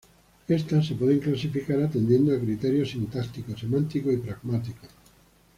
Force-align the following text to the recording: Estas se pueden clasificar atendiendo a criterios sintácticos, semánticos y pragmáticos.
Estas 0.47 0.87
se 0.87 0.95
pueden 0.95 1.19
clasificar 1.19 1.79
atendiendo 1.79 2.35
a 2.35 2.39
criterios 2.39 2.89
sintácticos, 2.89 3.59
semánticos 3.59 4.11
y 4.11 4.17
pragmáticos. 4.17 4.89